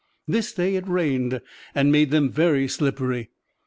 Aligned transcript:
This 0.27 0.51
day 0.51 0.77
it 0.77 0.87
rained 0.87 1.41
and 1.75 1.91
made 1.91 2.09
them 2.09 2.31
very 2.31 2.67
slippery. 2.67 3.29